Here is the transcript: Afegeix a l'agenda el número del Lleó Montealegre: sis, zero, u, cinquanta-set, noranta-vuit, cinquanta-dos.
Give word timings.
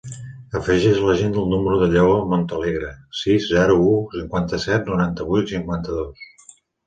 Afegeix 0.59 0.95
a 1.01 1.03
l'agenda 1.07 1.37
el 1.41 1.49
número 1.51 1.75
del 1.81 1.91
Lleó 1.95 2.15
Montealegre: 2.31 2.89
sis, 3.19 3.45
zero, 3.57 3.77
u, 3.91 3.91
cinquanta-set, 4.15 4.89
noranta-vuit, 4.93 5.49
cinquanta-dos. 5.55 6.27